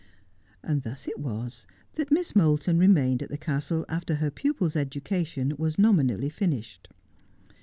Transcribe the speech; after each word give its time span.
Thus 0.67 1.07
it 1.07 1.19
was 1.19 1.67
that 1.93 2.09
Miss 2.09 2.35
Moulton 2.35 2.79
remained 2.79 3.21
at 3.21 3.29
the 3.29 3.37
castle 3.37 3.85
after 3.87 4.15
her 4.15 4.31
pupil's 4.31 4.75
education 4.75 5.53
was 5.59 5.77
nominally 5.77 6.29
finished. 6.29 6.87